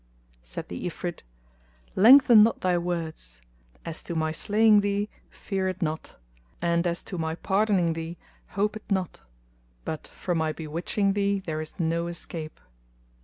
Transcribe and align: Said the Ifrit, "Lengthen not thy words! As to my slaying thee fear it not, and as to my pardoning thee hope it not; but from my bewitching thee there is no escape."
Said 0.41 0.67
the 0.67 0.83
Ifrit, 0.87 1.21
"Lengthen 1.95 2.41
not 2.41 2.61
thy 2.61 2.75
words! 2.75 3.39
As 3.85 4.01
to 4.01 4.15
my 4.15 4.31
slaying 4.31 4.81
thee 4.81 5.09
fear 5.29 5.67
it 5.67 5.79
not, 5.83 6.19
and 6.59 6.87
as 6.87 7.03
to 7.03 7.19
my 7.19 7.35
pardoning 7.35 7.93
thee 7.93 8.17
hope 8.57 8.75
it 8.75 8.89
not; 8.91 9.21
but 9.85 10.07
from 10.07 10.39
my 10.39 10.53
bewitching 10.53 11.13
thee 11.13 11.37
there 11.45 11.61
is 11.61 11.79
no 11.79 12.07
escape." 12.07 12.59